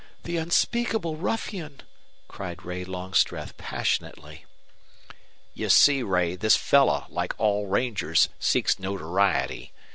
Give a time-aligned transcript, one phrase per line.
[0.23, 1.81] The unspeakable ruffian!"
[2.27, 4.45] cried Ray Longstreth, passionately.
[5.53, 9.73] "You see, Ray, this fellow, like all rangers, seeks notoriety.